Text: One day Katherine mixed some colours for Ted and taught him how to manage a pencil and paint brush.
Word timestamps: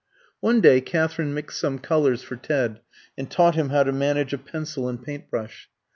One 0.39 0.61
day 0.61 0.81
Katherine 0.81 1.31
mixed 1.31 1.59
some 1.59 1.77
colours 1.77 2.23
for 2.23 2.35
Ted 2.35 2.79
and 3.19 3.29
taught 3.29 3.53
him 3.53 3.69
how 3.69 3.83
to 3.83 3.91
manage 3.91 4.33
a 4.33 4.39
pencil 4.39 4.89
and 4.89 4.99
paint 4.99 5.29
brush. 5.29 5.69